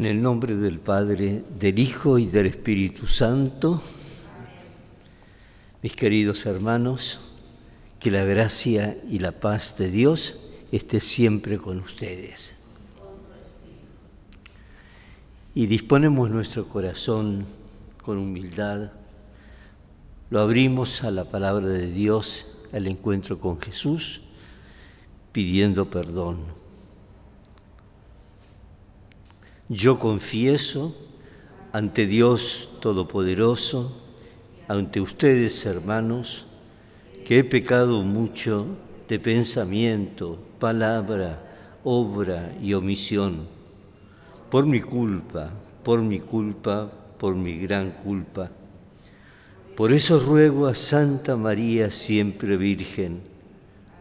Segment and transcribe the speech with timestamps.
[0.00, 3.82] En el nombre del Padre, del Hijo y del Espíritu Santo,
[5.82, 7.18] mis queridos hermanos,
[7.98, 12.56] que la gracia y la paz de Dios esté siempre con ustedes.
[15.54, 17.44] Y disponemos nuestro corazón
[18.02, 18.92] con humildad,
[20.30, 24.22] lo abrimos a la palabra de Dios, al encuentro con Jesús,
[25.32, 26.59] pidiendo perdón
[29.72, 30.96] Yo confieso
[31.72, 33.92] ante Dios Todopoderoso,
[34.66, 36.46] ante ustedes hermanos,
[37.24, 38.66] que he pecado mucho
[39.08, 43.46] de pensamiento, palabra, obra y omisión,
[44.50, 45.50] por mi culpa,
[45.84, 48.50] por mi culpa, por mi gran culpa.
[49.76, 53.20] Por eso ruego a Santa María siempre Virgen,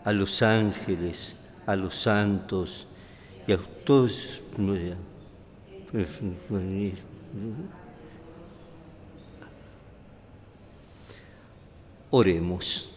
[0.03, 1.35] a los ángeles,
[1.67, 2.87] a los santos
[3.45, 4.41] y a todos
[12.11, 12.91] Oremos.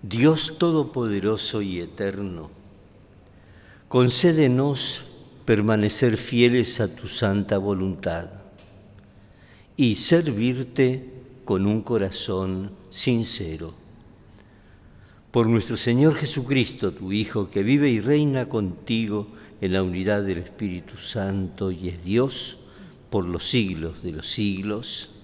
[0.00, 2.50] Dios Todopoderoso y Eterno,
[3.88, 5.02] concédenos
[5.44, 8.30] permanecer fieles a tu santa voluntad
[9.76, 11.12] y servirte
[11.44, 13.87] con un corazón sincero
[15.30, 19.26] por nuestro Señor Jesucristo, tu Hijo, que vive y reina contigo
[19.60, 22.58] en la unidad del Espíritu Santo y es Dios
[23.10, 25.14] por los siglos de los siglos.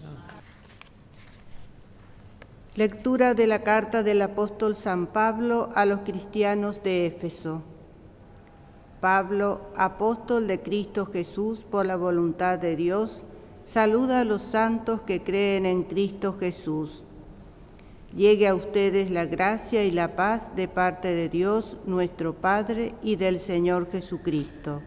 [2.77, 7.63] Lectura de la carta del apóstol San Pablo a los cristianos de Éfeso.
[9.01, 13.23] Pablo, apóstol de Cristo Jesús por la voluntad de Dios,
[13.65, 17.05] saluda a los santos que creen en Cristo Jesús
[18.15, 23.17] Llegue a ustedes la gracia y la paz de parte de Dios nuestro Padre y
[23.17, 24.83] del Señor Jesucristo.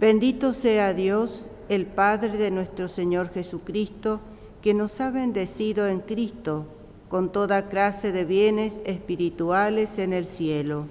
[0.00, 4.20] Bendito sea Dios, el Padre de nuestro Señor Jesucristo,
[4.60, 6.66] que nos ha bendecido en Cristo
[7.08, 10.86] con toda clase de bienes espirituales en el cielo,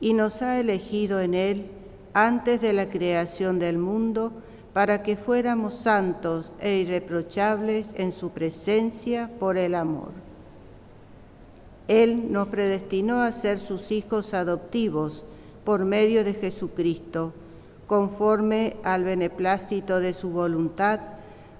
[0.00, 1.66] y nos ha elegido en Él
[2.14, 4.32] antes de la creación del mundo,
[4.72, 10.10] para que fuéramos santos e irreprochables en su presencia por el amor.
[11.88, 15.24] Él nos predestinó a ser sus hijos adoptivos
[15.64, 17.32] por medio de Jesucristo,
[17.86, 21.00] conforme al beneplácito de su voluntad,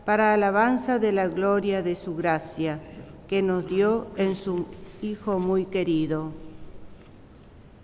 [0.04, 2.80] para alabanza de la gloria de su gracia,
[3.26, 4.66] que nos dio en su
[5.00, 6.32] Hijo muy querido.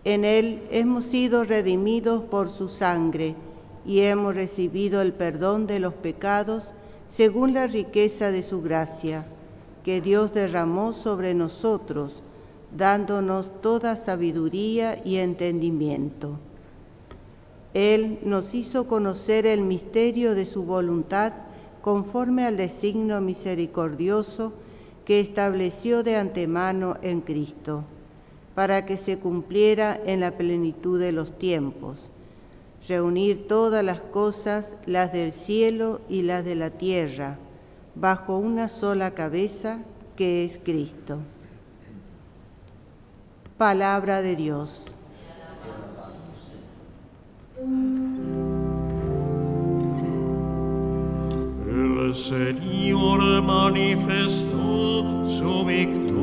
[0.05, 3.37] En Él hemos sido redimidos por su sangre,
[3.87, 6.75] y hemos recibido el perdón de los pecados
[7.09, 9.27] según la riqueza de su gracia,
[9.84, 12.23] que Dios derramó sobre nosotros,
[12.77, 16.39] dándonos toda sabiduría y entendimiento.
[17.75, 21.33] Él nos hizo conocer el misterio de su voluntad
[21.83, 24.55] conforme al designio misericordioso
[25.05, 27.84] que estableció de antemano en Cristo,
[28.55, 32.11] para que se cumpliera en la plenitud de los tiempos
[32.89, 37.39] reunir todas las cosas, las del cielo y las de la tierra,
[37.95, 39.81] bajo una sola cabeza
[40.17, 41.19] que es Cristo.
[43.56, 44.87] Palabra de Dios.
[52.05, 56.14] El Señor manifestó su victoria.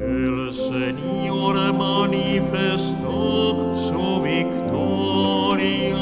[0.00, 3.01] El Señor manifestó
[3.74, 5.96] su victoria.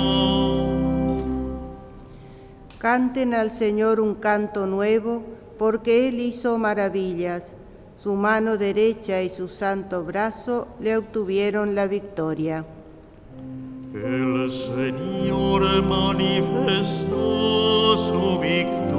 [2.79, 5.23] Canten al Señor un canto nuevo,
[5.58, 7.56] porque Él hizo maravillas.
[8.02, 12.64] Su mano derecha y su santo brazo le obtuvieron la victoria.
[13.93, 18.91] El Señor manifestó su victoria.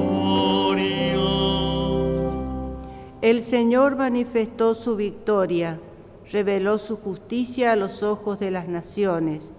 [3.21, 5.79] El Señor manifestó su victoria,
[6.29, 9.53] reveló su justicia a los ojos de las naciones,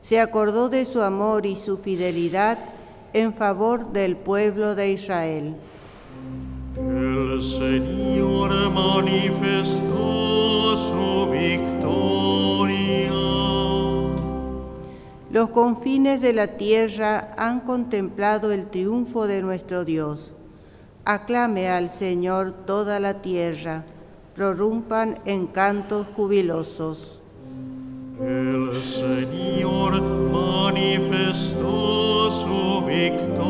[0.00, 2.58] se acordó de su amor y su fidelidad
[3.12, 5.56] en favor del pueblo de Israel.
[6.76, 13.12] El Señor manifestó su victoria.
[15.30, 20.34] Los confines de la tierra han contemplado el triunfo de nuestro Dios
[21.06, 23.84] Aclame al Señor toda la tierra,
[24.34, 27.20] prorrumpan en cantos jubilosos.
[28.20, 31.64] El Señor manifestó
[32.30, 33.44] su victoria.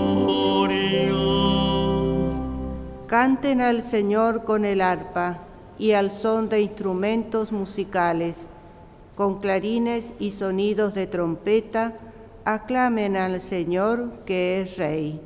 [3.06, 5.38] Canten al Señor con el arpa
[5.78, 8.48] y al son de instrumentos musicales,
[9.14, 11.96] con clarines y sonidos de trompeta,
[12.44, 15.20] aclamen al Señor que es Rey.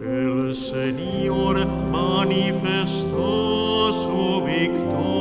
[0.00, 3.12] El Señor manifestó
[3.92, 5.17] su victoria.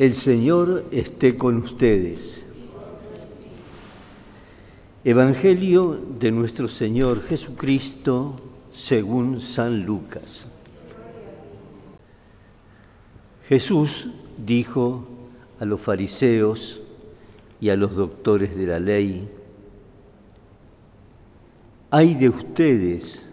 [0.00, 2.46] El Señor esté con ustedes.
[5.04, 8.34] Evangelio de nuestro Señor Jesucristo
[8.72, 10.50] según San Lucas.
[13.46, 14.08] Jesús
[14.38, 15.06] dijo
[15.58, 16.80] a los fariseos
[17.60, 19.28] y a los doctores de la ley,
[21.90, 23.30] hay de ustedes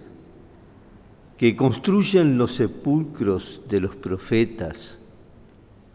[1.37, 5.06] que construyen los sepulcros de los profetas,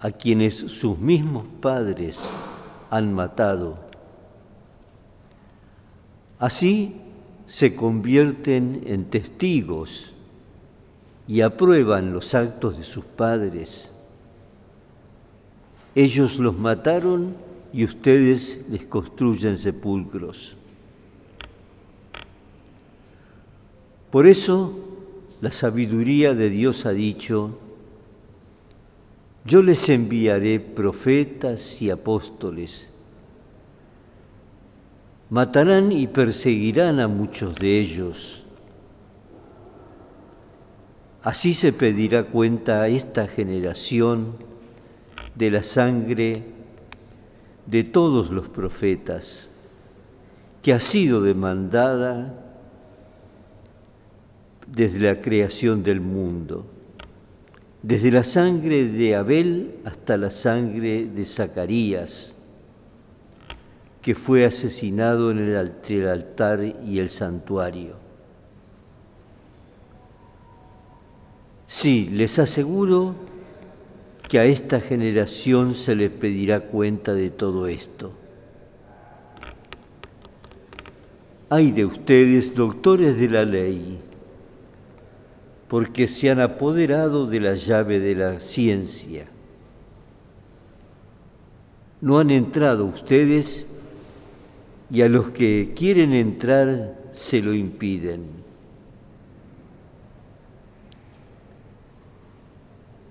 [0.03, 2.29] a quienes sus mismos padres
[2.91, 3.79] han matado.
[6.41, 7.01] Así
[7.47, 10.13] se convierten en testigos
[11.29, 13.95] y aprueban los actos de sus padres.
[15.95, 17.37] Ellos los mataron
[17.73, 20.57] y ustedes les construyen sepulcros.
[24.11, 24.79] Por eso
[25.41, 27.59] la sabiduría de Dios ha dicho,
[29.45, 32.93] yo les enviaré profetas y apóstoles.
[35.31, 38.43] Matarán y perseguirán a muchos de ellos.
[41.23, 44.35] Así se pedirá cuenta a esta generación
[45.35, 46.45] de la sangre
[47.67, 49.51] de todos los profetas
[50.63, 52.39] que ha sido demandada
[54.67, 56.67] desde la creación del mundo
[57.83, 62.39] desde la sangre de Abel hasta la sangre de Zacarías,
[64.01, 67.97] que fue asesinado en el, entre el altar y el santuario.
[71.67, 73.15] Sí, les aseguro
[74.29, 78.13] que a esta generación se les pedirá cuenta de todo esto.
[81.51, 84.01] Hay de ustedes, doctores de la ley,
[85.73, 89.25] porque se han apoderado de la llave de la ciencia.
[92.03, 93.73] No han entrado ustedes
[94.91, 98.27] y a los que quieren entrar se lo impiden.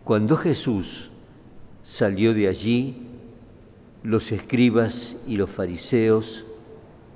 [0.04, 1.10] Cuando Jesús
[1.82, 3.08] salió de allí,
[4.04, 6.46] los escribas y los fariseos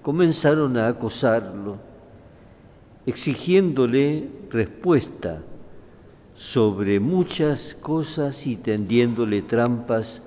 [0.01, 1.77] comenzaron a acosarlo
[3.05, 5.41] exigiéndole respuesta
[6.33, 10.23] sobre muchas cosas y tendiéndole trampas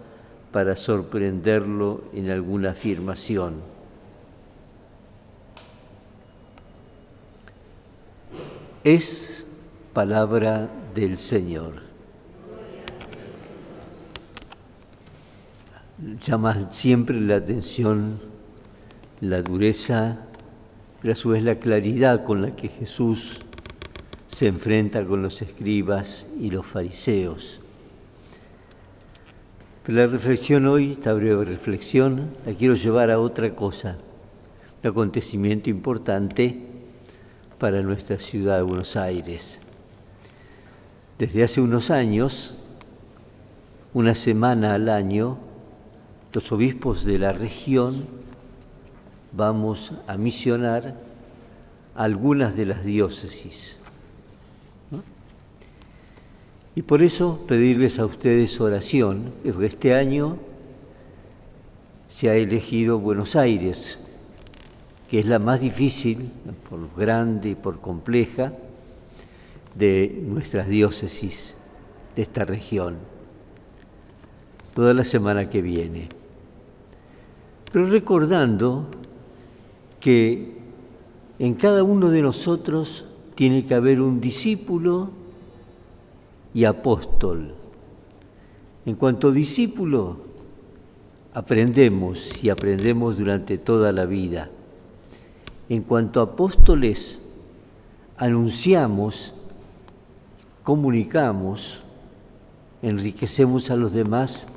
[0.53, 3.57] para sorprenderlo en alguna afirmación.
[8.85, 9.47] Es
[9.93, 11.83] palabra del Señor.
[16.25, 18.21] Llama siempre la atención
[19.21, 20.28] la dureza
[21.01, 23.41] pero a su vez la claridad con la que Jesús
[24.27, 27.61] se enfrenta con los escribas y los fariseos.
[29.85, 33.97] Pero la reflexión hoy, esta breve reflexión, la quiero llevar a otra cosa,
[34.83, 36.61] un acontecimiento importante
[37.59, 39.61] para nuestra ciudad de Buenos Aires.
[41.19, 42.55] Desde hace unos años,
[43.95, 45.39] una semana al año,
[46.33, 48.07] los obispos de la región
[49.33, 50.95] vamos a misionar
[51.95, 53.81] algunas de las diócesis.
[56.75, 60.37] Y por eso pedirles a ustedes oración, porque este año
[62.07, 63.99] se ha elegido Buenos Aires,
[65.09, 66.31] que es la más difícil,
[66.71, 68.53] por grande y por compleja,
[69.75, 71.57] de nuestras diócesis
[72.15, 72.97] de esta región,
[74.75, 76.09] toda la semana que viene.
[77.73, 78.89] Pero recordando
[80.01, 80.57] que
[81.39, 85.11] en cada uno de nosotros tiene que haber un discípulo
[86.55, 87.55] y apóstol.
[88.85, 90.17] En cuanto discípulo,
[91.35, 94.51] aprendemos y aprendemos durante toda la vida.
[95.69, 97.21] en cuanto apóstoles,
[98.17, 99.35] anunciamos,
[100.63, 101.83] comunicamos,
[102.81, 104.49] enriquecemos a los demás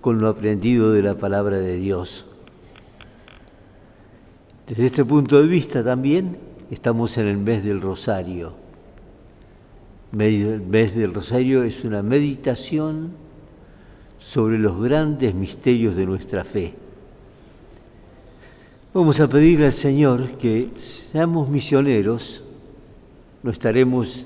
[0.00, 2.26] con lo aprendido de la palabra de Dios.
[4.72, 6.38] Desde este punto de vista también
[6.70, 8.54] estamos en el mes del Rosario.
[10.18, 13.10] El mes del Rosario es una meditación
[14.16, 16.72] sobre los grandes misterios de nuestra fe.
[18.94, 22.42] Vamos a pedirle al Señor que seamos misioneros,
[23.42, 24.24] no estaremos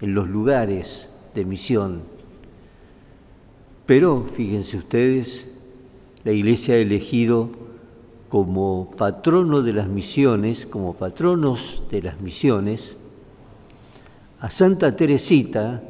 [0.00, 2.02] en los lugares de misión,
[3.84, 5.56] pero fíjense ustedes,
[6.22, 7.50] la Iglesia ha elegido
[8.28, 12.98] como patrono de las misiones, como patronos de las misiones,
[14.40, 15.82] a Santa Teresita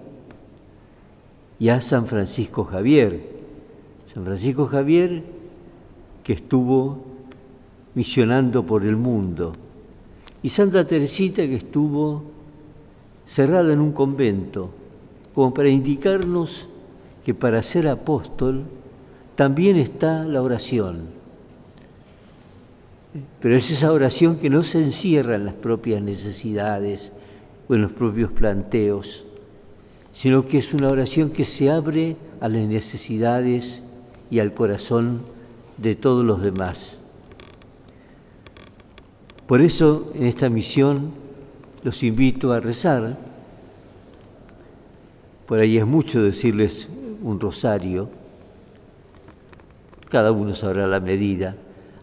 [1.58, 3.38] y a San Francisco Javier.
[4.06, 5.22] San Francisco Javier
[6.22, 7.04] que estuvo
[7.94, 9.54] misionando por el mundo
[10.42, 12.22] y Santa Teresita que estuvo
[13.26, 14.70] cerrada en un convento,
[15.34, 16.68] como para indicarnos
[17.24, 18.64] que para ser apóstol
[19.34, 21.17] también está la oración
[23.40, 27.12] pero es esa oración que no se encierra en las propias necesidades
[27.68, 29.24] o en los propios planteos,
[30.12, 33.82] sino que es una oración que se abre a las necesidades
[34.30, 35.22] y al corazón
[35.76, 37.02] de todos los demás.
[39.46, 41.12] Por eso en esta misión
[41.82, 43.16] los invito a rezar.
[45.46, 46.88] Por ahí es mucho decirles
[47.22, 48.10] un rosario,
[50.10, 51.56] cada uno sabrá la medida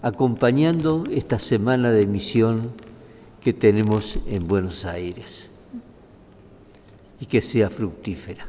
[0.06, 2.70] acompañando esta semana de misión
[3.42, 5.50] que tenemos en Buenos Aires
[7.20, 8.46] y que sea fructífera.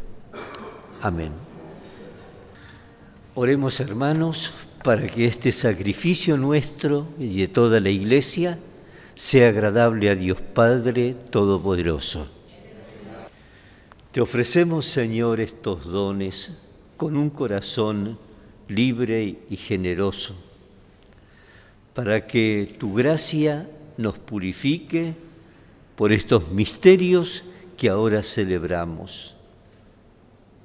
[1.00, 1.32] Amén.
[3.34, 4.52] Oremos hermanos
[4.84, 8.58] para que este sacrificio nuestro y de toda la Iglesia
[9.14, 12.26] sea agradable a Dios Padre Todopoderoso.
[14.12, 16.58] Te ofrecemos, Señor, estos dones
[16.98, 18.18] con un corazón
[18.68, 20.45] libre y generoso
[21.96, 25.14] para que tu gracia nos purifique
[25.96, 27.42] por estos misterios
[27.78, 29.34] que ahora celebramos.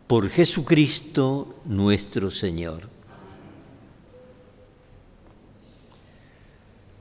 [0.07, 2.89] Por Jesucristo nuestro Señor.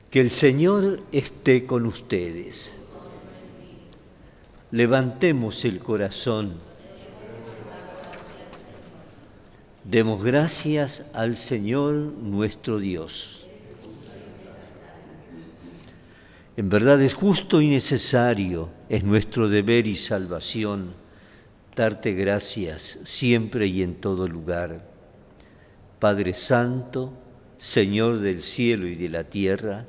[0.09, 2.77] Que el Señor esté con ustedes.
[4.71, 6.53] Levantemos el corazón.
[9.83, 13.41] Demos gracias al Señor nuestro Dios.
[16.57, 20.93] En verdad es justo y necesario, es nuestro deber y salvación,
[21.75, 24.85] darte gracias siempre y en todo lugar.
[25.99, 27.13] Padre Santo,
[27.57, 29.85] Señor del cielo y de la tierra,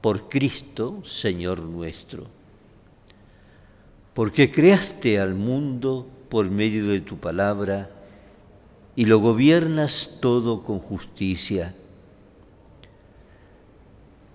[0.00, 2.26] por Cristo, Señor nuestro.
[4.14, 7.88] Porque creaste al mundo por medio de tu palabra
[8.96, 11.72] y lo gobiernas todo con justicia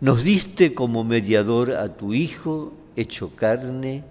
[0.04, 4.04] nos diste como mediador a tu Hijo hecho carne,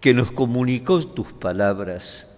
[0.00, 2.36] que nos comunicó tus palabras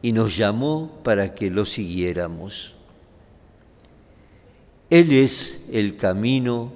[0.00, 2.74] y nos llamó para que lo siguiéramos.
[4.88, 6.72] Él es el camino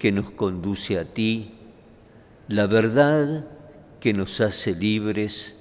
[0.00, 1.52] que nos conduce a ti,
[2.48, 3.46] la verdad
[4.00, 5.60] que nos hace libres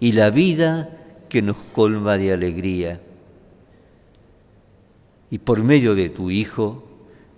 [0.00, 0.90] y la vida
[1.28, 3.00] que nos colma de alegría.
[5.30, 6.88] Y por medio de tu Hijo,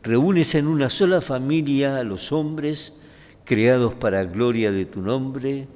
[0.07, 3.01] reúnes en una sola familia a los hombres
[3.45, 5.67] creados para gloria de tu nombre,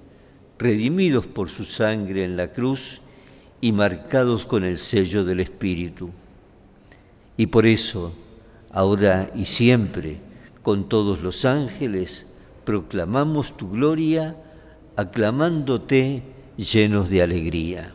[0.57, 3.01] redimidos por su sangre en la cruz
[3.61, 6.11] y marcados con el sello del Espíritu.
[7.37, 8.13] Y por eso,
[8.73, 10.19] ahora y siempre,
[10.63, 12.33] con todos los ángeles,
[12.65, 14.37] proclamamos tu gloria,
[14.95, 16.23] aclamándote
[16.57, 17.95] llenos de alegría.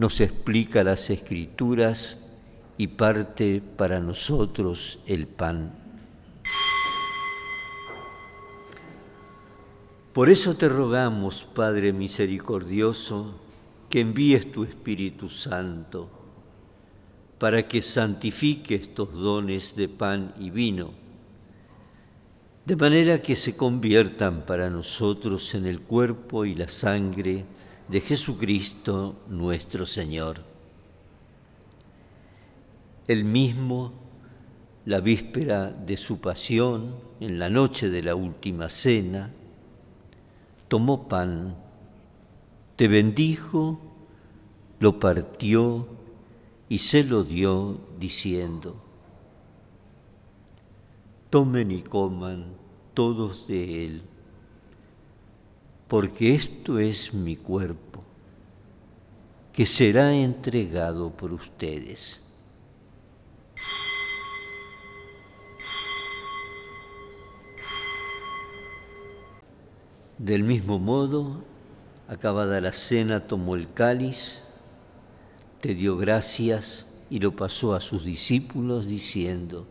[0.00, 2.32] nos explica las escrituras
[2.78, 5.74] y parte para nosotros el pan.
[10.14, 13.34] Por eso te rogamos, Padre misericordioso,
[13.90, 16.08] que envíes tu Espíritu Santo
[17.38, 20.92] para que santifique estos dones de pan y vino,
[22.64, 27.44] de manera que se conviertan para nosotros en el cuerpo y la sangre
[27.90, 30.44] de Jesucristo nuestro Señor.
[33.08, 33.92] El mismo,
[34.84, 39.32] la víspera de su pasión, en la noche de la última cena,
[40.68, 41.56] tomó pan,
[42.76, 43.80] te bendijo,
[44.78, 45.88] lo partió
[46.68, 48.76] y se lo dio diciendo,
[51.28, 52.54] tomen y coman
[52.94, 54.02] todos de él,
[55.90, 58.04] porque esto es mi cuerpo,
[59.52, 62.32] que será entregado por ustedes.
[70.16, 71.42] Del mismo modo,
[72.06, 74.44] acabada la cena, tomó el cáliz,
[75.60, 79.66] te dio gracias y lo pasó a sus discípulos diciendo,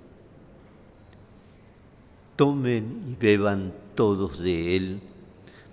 [2.35, 5.01] tomen y beban todos de él,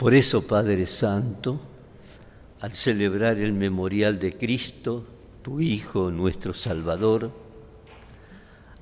[0.00, 1.60] Por eso, Padre Santo,
[2.62, 5.04] al celebrar el memorial de Cristo,
[5.42, 7.30] tu Hijo, nuestro Salvador,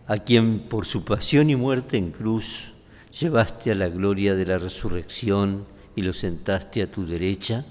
[0.07, 2.71] a quien por su pasión y muerte en cruz
[3.19, 5.65] llevaste a la gloria de la resurrección
[5.97, 7.67] y lo sentaste a tu derecha.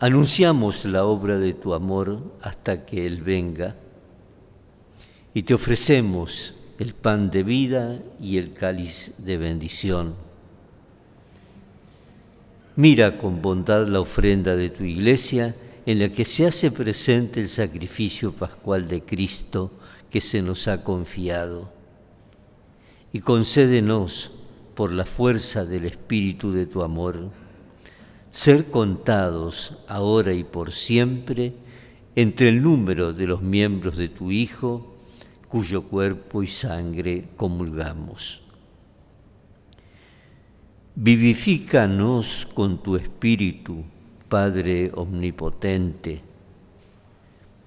[0.00, 3.76] Anunciamos la obra de tu amor hasta que Él venga
[5.32, 10.25] y te ofrecemos el pan de vida y el cáliz de bendición.
[12.76, 17.48] Mira con bondad la ofrenda de tu iglesia en la que se hace presente el
[17.48, 19.72] sacrificio pascual de Cristo
[20.10, 21.76] que se nos ha confiado
[23.16, 24.32] y concédenos,
[24.74, 27.30] por la fuerza del Espíritu de tu amor,
[28.30, 31.54] ser contados ahora y por siempre
[32.14, 34.98] entre el número de los miembros de tu Hijo,
[35.48, 38.45] cuyo cuerpo y sangre comulgamos.
[40.98, 43.84] Vivifícanos con tu Espíritu,
[44.30, 46.22] Padre Omnipotente,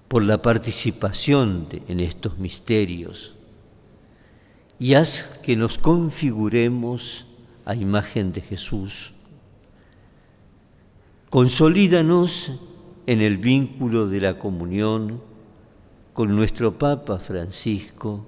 [0.08, 3.36] por la participación en estos misterios
[4.80, 7.28] y haz que nos configuremos
[7.66, 9.14] a imagen de Jesús.
[11.30, 12.60] Consolídanos
[13.06, 15.22] en el vínculo de la comunión
[16.14, 18.26] con nuestro Papa Francisco,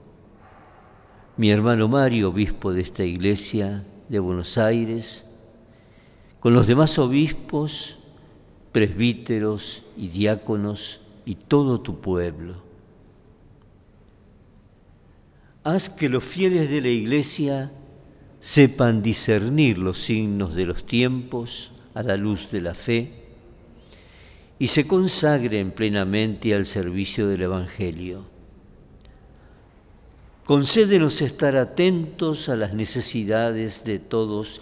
[1.37, 5.33] mi hermano Mario, obispo de esta iglesia de Buenos Aires,
[6.39, 7.97] con los demás obispos,
[8.71, 12.71] presbíteros y diáconos y todo tu pueblo
[15.63, 17.71] haz que los fieles de la Iglesia
[18.39, 23.11] sepan discernir los signos de los tiempos a la luz de la fe
[24.57, 28.25] y se consagren plenamente al servicio del Evangelio.
[30.51, 34.59] Concédenos estar atentos a las necesidades de todos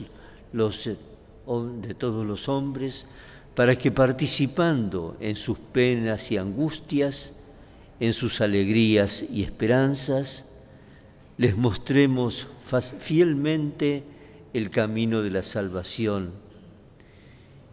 [0.54, 3.08] los, de todos los hombres
[3.56, 7.39] para que participando en sus penas y angustias,
[7.99, 10.52] en sus alegrías y esperanzas,
[11.38, 12.45] les mostremos
[12.99, 14.04] fielmente
[14.54, 16.34] el camino de la salvación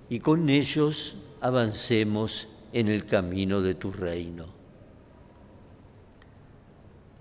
[0.09, 4.56] y con ellos avancemos en el camino de tu reino.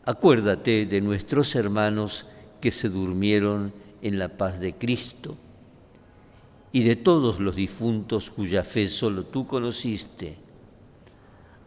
[0.06, 2.28] Acuérdate de nuestros hermanos
[2.62, 5.36] que se durmieron en la paz de Cristo
[6.72, 10.38] y de todos los difuntos cuya fe solo tú conociste.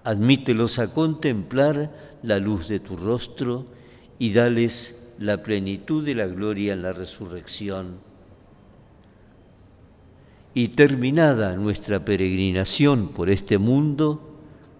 [0.04, 3.66] Admítelos a contemplar la luz de tu rostro
[4.20, 8.08] y dales la plenitud de la gloria en la resurrección.
[10.54, 14.20] y terminada nuestra peregrinación por este mundo,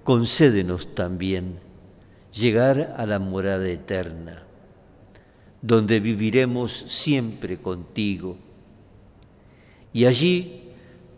[0.03, 1.68] concédenos también
[2.33, 4.43] llegar a la morada eterna,
[5.63, 8.37] donde viviremos siempre contigo.
[9.93, 10.63] Y allí,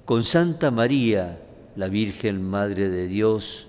[0.05, 1.41] con Santa María,
[1.77, 3.67] la Virgen Madre de Dios,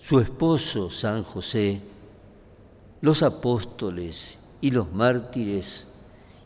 [0.00, 1.80] su esposo San José,
[3.00, 5.88] los apóstoles y los mártires,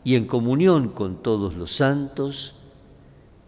[0.03, 2.55] y en comunión con todos los santos,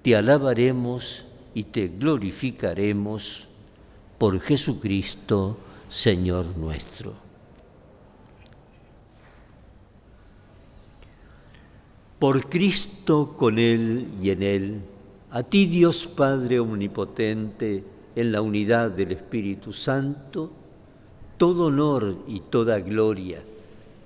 [0.01, 3.47] te alabaremos y te glorificaremos
[4.17, 5.57] por Jesucristo,
[5.91, 7.13] Señor nuestro.
[12.17, 14.81] Por Cristo, con Él y en Él,
[15.31, 17.83] a ti Dios Padre Omnipotente,
[18.15, 20.49] en la unidad del Espíritu Santo,
[21.37, 23.43] todo honor y toda gloria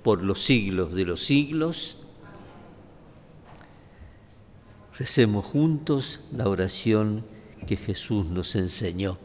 [0.03, 1.97] por los siglos de los siglos.
[4.97, 7.23] Recemos juntos la oración
[7.67, 9.24] que Jesús nos enseñó.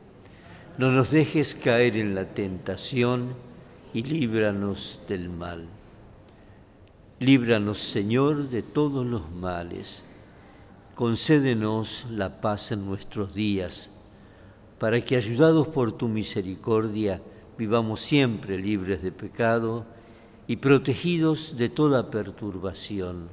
[0.81, 3.35] No nos dejes caer en la tentación
[3.93, 5.67] y líbranos del mal.
[7.19, 10.07] Líbranos, Señor, de todos los males.
[10.95, 13.95] Concédenos la paz en nuestros días
[14.79, 17.21] para que, ayudados por tu misericordia,
[17.59, 19.85] vivamos siempre libres de pecado
[20.47, 23.29] y protegidos de toda perturbación,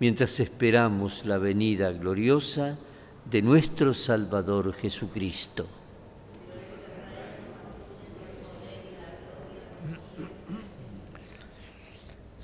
[0.00, 2.78] mientras esperamos la venida gloriosa
[3.30, 5.66] de nuestro Salvador Jesucristo.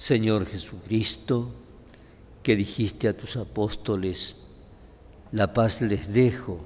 [0.00, 1.50] Señor Jesucristo,
[2.42, 4.38] que dijiste a tus apóstoles,
[5.30, 6.58] la paz les dejo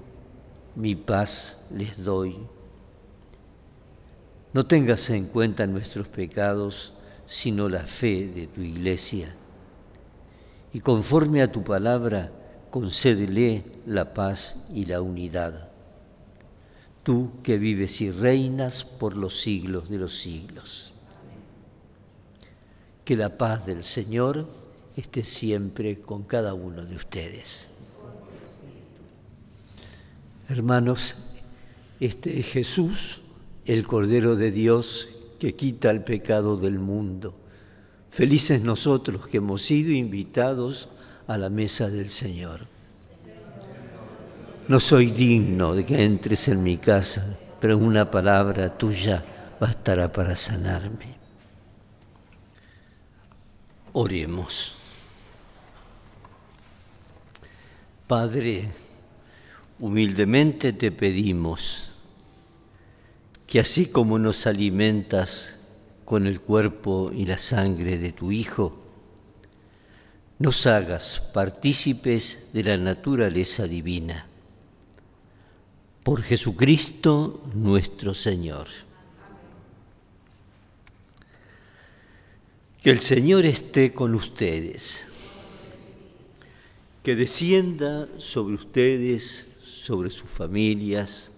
[0.77, 2.37] mi paz les doy.
[4.53, 6.93] No tengas en cuenta nuestros pecados,
[7.27, 9.35] sino la fe de tu iglesia.
[10.73, 12.31] Y conforme a tu palabra,
[12.71, 15.71] concédele la paz y la unidad.
[17.03, 20.94] Tú que vives y reinas por los siglos de los siglos.
[23.05, 24.47] Que la paz del Señor
[24.97, 27.71] esté siempre con cada uno de ustedes.
[30.49, 31.17] Hermanos,
[32.01, 33.21] este es Jesús,
[33.67, 37.35] el Cordero de Dios que quita el pecado del mundo.
[38.11, 40.89] Felices nosotros que hemos sido invitados
[41.27, 42.67] a la mesa del Señor.
[44.69, 49.23] No soy digno de que entres en mi casa, pero una palabra tuya
[49.61, 51.14] bastará para sanarme.
[53.95, 54.73] Oremos.
[58.07, 58.69] Padre,
[59.81, 61.91] Humildemente te pedimos
[63.47, 65.59] que así como nos alimentas
[66.05, 68.79] con el cuerpo y la sangre de tu Hijo,
[70.39, 74.27] nos hagas partícipes de la naturaleza divina.
[76.05, 78.69] Por Jesucristo nuestro Señor.
[82.85, 85.07] Que el Señor esté con ustedes.
[87.03, 91.33] Que descienda sobre ustedes sobre sus familias,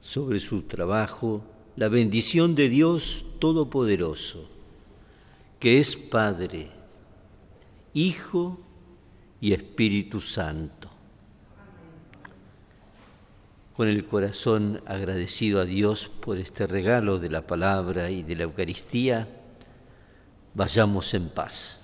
[0.00, 1.44] sobre su trabajo,
[1.76, 4.50] la bendición de Dios Todopoderoso,
[5.60, 6.70] que es Padre,
[7.94, 8.58] Hijo
[9.40, 10.90] y Espíritu Santo.
[13.76, 18.42] Con el corazón agradecido a Dios por este regalo de la palabra y de la
[18.42, 19.28] Eucaristía,
[20.54, 21.81] vayamos en paz.